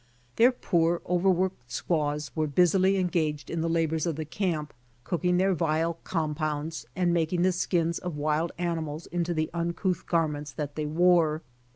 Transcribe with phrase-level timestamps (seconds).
[0.37, 5.53] Their poor, overworked squaws were busily engaged in the labors of the camp, cooking their
[5.53, 10.73] vile com pounds, and making the skins of wild animals into the uncouth garments that
[10.73, 11.43] they wore.